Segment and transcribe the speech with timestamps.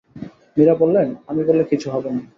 [0.57, 2.21] মীরা বললেন, আমি বললে কিছু হবে না।